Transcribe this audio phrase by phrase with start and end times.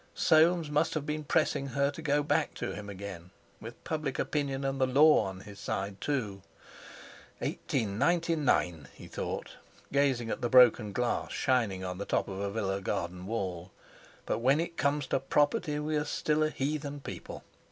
[0.15, 4.65] Soames must have been pressing her to go back to him again, with public opinion
[4.65, 6.41] and the Law on his side, too!
[7.39, 9.57] "Eighteen ninety nine!," he thought,
[9.93, 13.69] gazing at the broken glass shining on the top of a villa garden wall;
[14.25, 17.43] "but when it comes to property we're still a heathen people!